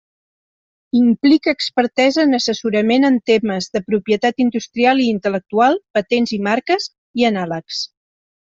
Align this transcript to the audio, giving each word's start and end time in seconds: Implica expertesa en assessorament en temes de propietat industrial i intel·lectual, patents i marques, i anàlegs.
Implica 0.99 1.53
expertesa 1.57 2.23
en 2.27 2.33
assessorament 2.37 3.05
en 3.11 3.19
temes 3.33 3.69
de 3.77 3.83
propietat 3.91 4.43
industrial 4.49 5.05
i 5.05 5.09
intel·lectual, 5.17 5.81
patents 5.99 6.37
i 6.39 6.41
marques, 6.49 6.89
i 7.23 7.29
anàlegs. 7.31 7.85